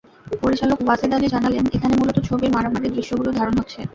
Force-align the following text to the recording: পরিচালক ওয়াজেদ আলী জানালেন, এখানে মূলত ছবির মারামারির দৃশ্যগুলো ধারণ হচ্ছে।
পরিচালক 0.41 0.79
ওয়াজেদ 0.81 1.11
আলী 1.13 1.27
জানালেন, 1.27 1.65
এখানে 1.73 1.93
মূলত 1.99 2.17
ছবির 2.27 2.53
মারামারির 2.55 2.95
দৃশ্যগুলো 2.95 3.29
ধারণ 3.37 3.55
হচ্ছে। 3.59 3.79